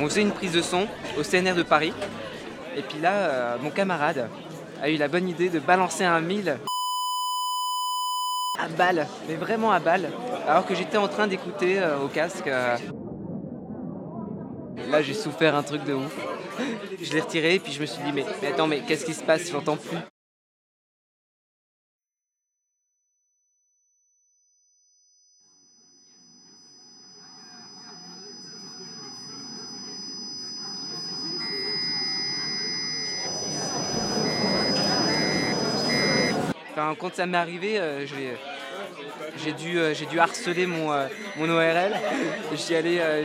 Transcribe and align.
On 0.00 0.04
faisait 0.08 0.22
une 0.22 0.32
prise 0.32 0.52
de 0.52 0.62
son 0.62 0.86
au 1.18 1.22
CNR 1.22 1.54
de 1.54 1.62
Paris. 1.62 1.92
Et 2.76 2.82
puis 2.82 2.98
là, 3.00 3.12
euh, 3.12 3.56
mon 3.62 3.70
camarade 3.70 4.28
a 4.82 4.90
eu 4.90 4.96
la 4.96 5.08
bonne 5.08 5.28
idée 5.28 5.48
de 5.48 5.58
balancer 5.58 6.04
un 6.04 6.20
mille 6.20 6.58
à 8.58 8.68
balle, 8.68 9.06
mais 9.28 9.34
vraiment 9.36 9.72
à 9.72 9.78
balle, 9.78 10.10
alors 10.46 10.66
que 10.66 10.74
j'étais 10.74 10.96
en 10.98 11.08
train 11.08 11.26
d'écouter 11.26 11.78
euh, 11.78 11.98
au 12.00 12.08
casque. 12.08 12.46
euh. 12.46 12.76
Là, 14.90 15.02
j'ai 15.02 15.14
souffert 15.14 15.54
un 15.54 15.62
truc 15.62 15.84
de 15.84 15.94
ouf. 15.94 16.14
Je 17.02 17.12
l'ai 17.12 17.20
retiré 17.20 17.54
et 17.56 17.58
puis 17.58 17.72
je 17.72 17.80
me 17.80 17.86
suis 17.86 18.02
dit, 18.02 18.12
mais, 18.12 18.24
mais 18.42 18.48
attends, 18.48 18.66
mais 18.66 18.80
qu'est-ce 18.80 19.04
qui 19.04 19.14
se 19.14 19.22
passe? 19.22 19.50
J'entends 19.50 19.76
plus. 19.76 19.98
Quand 36.94 37.14
ça 37.14 37.26
m'est 37.26 37.38
arrivé, 37.38 37.78
euh, 37.78 38.06
dû, 39.52 39.78
euh, 39.78 39.94
j'ai 39.94 40.06
dû 40.06 40.18
harceler 40.20 40.66
mon, 40.66 40.92
euh, 40.92 41.06
ORL. 41.38 41.92
J'y 42.56 42.74
allais, 42.74 43.00
euh, 43.00 43.24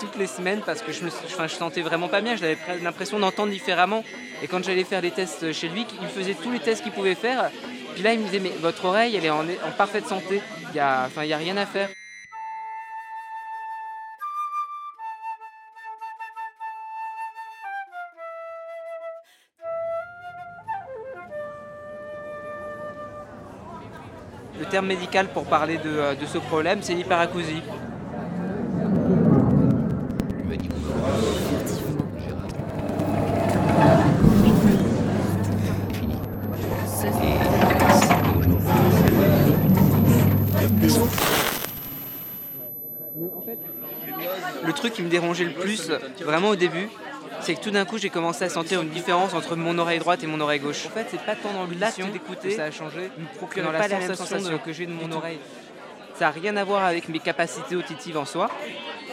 toutes 0.00 0.16
les 0.16 0.26
semaines 0.26 0.60
parce 0.64 0.82
que 0.82 0.92
je 0.92 1.02
me 1.04 1.08
enfin, 1.08 1.46
je 1.46 1.54
sentais 1.54 1.82
vraiment 1.82 2.08
pas 2.08 2.20
bien. 2.20 2.36
J'avais 2.36 2.54
pre- 2.54 2.82
l'impression 2.82 3.18
d'entendre 3.18 3.50
différemment. 3.50 4.04
Et 4.42 4.46
quand 4.46 4.62
j'allais 4.62 4.84
faire 4.84 5.00
les 5.00 5.10
tests 5.10 5.52
chez 5.52 5.68
lui, 5.68 5.86
il 6.00 6.08
faisait 6.08 6.34
tous 6.34 6.50
les 6.50 6.60
tests 6.60 6.82
qu'il 6.82 6.92
pouvait 6.92 7.14
faire. 7.14 7.50
Puis 7.94 8.02
là, 8.02 8.12
il 8.12 8.20
me 8.20 8.24
disait 8.24 8.40
Mais 8.40 8.52
votre 8.60 8.84
oreille, 8.84 9.16
elle 9.16 9.24
est 9.24 9.30
en, 9.30 9.44
parfaite 9.76 10.06
santé. 10.06 10.40
Il 10.68 10.74
n'y 10.74 10.80
a 10.80 11.08
rien 11.36 11.56
à 11.56 11.66
faire. 11.66 11.88
Le 24.58 24.66
terme 24.66 24.86
médical 24.86 25.28
pour 25.28 25.44
parler 25.44 25.78
de, 25.78 25.82
euh, 25.86 26.14
de 26.14 26.26
ce 26.26 26.38
problème, 26.38 26.78
c'est 26.82 26.94
l'hyperacousie. 26.94 27.62
Le 44.64 44.72
truc 44.72 44.92
qui 44.92 45.02
me 45.02 45.08
dérangeait 45.08 45.44
le 45.44 45.52
plus, 45.52 45.90
vraiment 46.20 46.50
au 46.50 46.56
début, 46.56 46.88
c'est 47.44 47.54
que 47.54 47.60
tout 47.60 47.70
d'un 47.70 47.84
coup 47.84 47.98
j'ai 47.98 48.10
commencé 48.10 48.44
à 48.44 48.48
sentir 48.48 48.82
une 48.82 48.88
différence 48.88 49.34
entre 49.34 49.54
mon 49.56 49.78
oreille 49.78 49.98
droite 49.98 50.22
et 50.22 50.26
mon 50.26 50.40
oreille 50.40 50.60
gauche. 50.60 50.86
En 50.86 50.90
fait, 50.90 51.06
c'est 51.10 51.20
pas 51.20 51.34
tant 51.36 51.52
dans 51.52 51.66
l'acte 51.78 52.00
d'écouter, 52.12 52.50
ça 52.56 52.64
a 52.64 52.70
changé, 52.70 53.10
me 53.18 53.26
procure 53.36 53.70
la 53.70 53.78
la 53.86 53.98
même 53.98 54.14
sensation 54.14 54.58
que 54.58 54.72
j'ai 54.72 54.86
de 54.86 54.92
mon 54.92 55.10
oreille. 55.12 55.38
Ça 56.16 56.26
n'a 56.26 56.30
rien 56.30 56.56
à 56.56 56.64
voir 56.64 56.84
avec 56.84 57.08
mes 57.08 57.18
capacités 57.18 57.74
auditives 57.76 58.16
en 58.16 58.24
soi. 58.24 58.48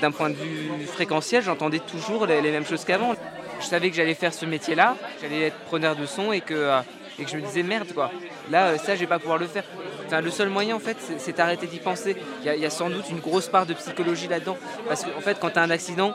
D'un 0.00 0.10
point 0.10 0.28
de 0.30 0.34
vue 0.34 0.70
fréquentiel, 0.86 1.42
j'entendais 1.42 1.78
toujours 1.78 2.26
les, 2.26 2.40
les 2.42 2.50
mêmes 2.50 2.66
choses 2.66 2.84
qu'avant. 2.84 3.14
Je 3.60 3.64
savais 3.66 3.88
que 3.90 3.96
j'allais 3.96 4.14
faire 4.14 4.34
ce 4.34 4.44
métier-là, 4.44 4.96
j'allais 5.22 5.42
être 5.48 5.56
preneur 5.66 5.96
de 5.96 6.04
son 6.04 6.32
et 6.32 6.40
que, 6.42 6.52
euh, 6.54 6.80
et 7.18 7.24
que 7.24 7.30
je 7.30 7.36
me 7.36 7.42
disais 7.42 7.62
merde 7.62 7.88
quoi. 7.94 8.10
Là, 8.50 8.66
euh, 8.68 8.78
ça, 8.78 8.94
je 8.94 9.00
vais 9.00 9.06
pas 9.06 9.18
pouvoir 9.18 9.38
le 9.38 9.46
faire. 9.46 9.64
Enfin, 10.06 10.20
le 10.20 10.30
seul 10.30 10.48
moyen 10.50 10.76
en 10.76 10.78
fait, 10.78 10.96
c'est- 11.18 11.32
d'arrêter 11.36 11.66
d'y 11.66 11.78
penser. 11.78 12.16
Il 12.42 12.46
y, 12.46 12.48
a- 12.50 12.54
il 12.56 12.60
y 12.62 12.66
a 12.66 12.70
sans 12.70 12.90
doute 12.90 13.06
une 13.10 13.20
grosse 13.20 13.48
part 13.48 13.64
de 13.66 13.72
psychologie 13.74 14.28
là-dedans. 14.28 14.58
Parce 14.88 15.04
qu'en 15.04 15.20
fait, 15.22 15.38
quand 15.40 15.50
tu 15.50 15.58
as 15.58 15.62
un 15.62 15.70
accident, 15.70 16.14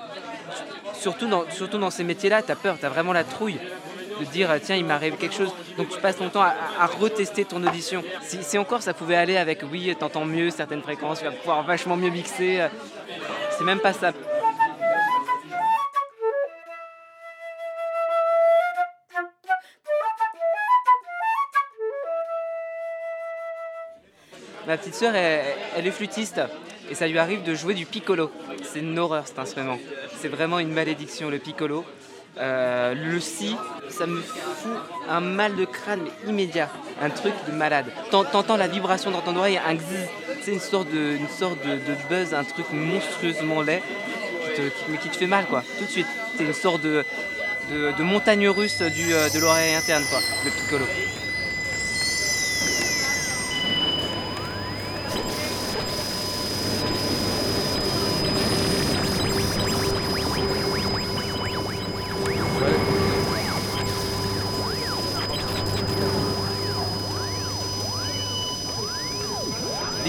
surtout 1.01 1.77
dans, 1.77 1.89
ces 1.89 2.03
métiers-là, 2.03 2.41
tu 2.41 2.51
as 2.51 2.55
peur, 2.55 2.77
tu 2.79 2.85
as 2.85 2.89
vraiment 2.89 3.13
la 3.13 3.23
trouille 3.23 3.59
de 4.19 4.25
dire 4.25 4.49
tiens, 4.61 4.75
il 4.75 4.85
m'arrive 4.85 5.15
quelque 5.17 5.35
chose. 5.35 5.53
Donc 5.77 5.89
tu 5.89 5.99
passes 5.99 6.17
ton 6.17 6.29
temps 6.29 6.43
à, 6.43 6.85
retester 6.85 7.45
ton 7.45 7.65
audition. 7.65 8.03
Si, 8.21 8.43
si 8.43 8.57
encore 8.57 8.81
ça 8.81 8.93
pouvait 8.93 9.15
aller 9.15 9.37
avec 9.37 9.63
oui, 9.71 9.95
t'entends 9.99 10.25
mieux 10.25 10.49
certaines 10.51 10.81
fréquences, 10.81 11.19
tu 11.19 11.25
vas 11.25 11.31
pouvoir 11.31 11.63
vachement 11.63 11.97
mieux 11.97 12.09
mixer. 12.09 12.61
euh, 12.61 12.67
C'est 13.57 13.63
même 13.63 13.79
pas 13.79 13.93
ça. 13.93 14.11
Ma 24.67 24.77
petite 24.77 24.95
sœur, 24.95 25.15
elle, 25.15 25.43
elle 25.77 25.87
est 25.87 25.91
flûtiste 25.91 26.41
et 26.89 26.95
ça 26.95 27.07
lui 27.07 27.17
arrive 27.19 27.43
de 27.43 27.55
jouer 27.55 27.73
du 27.73 27.85
piccolo. 27.85 28.31
C'est 28.63 28.79
une 28.79 28.97
horreur 28.99 29.23
cet 29.27 29.39
instrument. 29.39 29.79
C'est 30.21 30.27
vraiment 30.27 30.59
une 30.59 30.71
malédiction 30.71 31.29
le 31.29 31.39
piccolo. 31.39 31.83
Euh, 32.39 32.93
le 32.93 33.19
si, 33.19 33.57
ça 33.89 34.05
me 34.05 34.21
fout 34.21 34.71
un 35.09 35.19
mal 35.19 35.55
de 35.55 35.65
crâne 35.65 36.05
immédiat, 36.27 36.69
un 37.01 37.09
truc 37.09 37.33
de 37.45 37.51
malade. 37.51 37.87
T'en- 38.09 38.23
T'entends 38.23 38.55
la 38.55 38.67
vibration 38.69 39.11
dans 39.11 39.19
ton 39.19 39.35
oreille, 39.35 39.59
un 39.67 39.73
gzz, 39.75 40.07
c'est 40.41 40.53
une 40.53 40.61
sorte 40.61 40.89
de, 40.91 41.17
une 41.17 41.27
sorte 41.27 41.57
de, 41.65 41.77
buzz, 42.09 42.33
un 42.33 42.45
truc 42.45 42.67
monstrueusement 42.71 43.61
laid, 43.61 43.81
qui 44.45 44.61
te, 44.61 44.61
mais 44.87 44.97
qui 44.97 45.09
te 45.09 45.17
fait 45.17 45.27
mal 45.27 45.45
quoi, 45.47 45.61
tout 45.77 45.83
de 45.83 45.89
suite. 45.89 46.07
C'est 46.37 46.45
une 46.45 46.53
sorte 46.53 46.81
de, 46.81 47.03
de, 47.69 47.91
de 47.97 48.03
montagne 48.03 48.47
russe 48.47 48.81
du, 48.81 49.13
euh, 49.13 49.27
de 49.29 49.39
l'oreille 49.39 49.75
interne 49.75 50.05
quoi, 50.09 50.19
le 50.45 50.51
piccolo. 50.51 50.85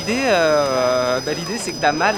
L'idée, 0.04 0.22
euh, 0.24 1.20
bah, 1.20 1.32
l'idée 1.32 1.58
c'est 1.58 1.70
que 1.70 1.80
t'as 1.80 1.92
mal 1.92 2.16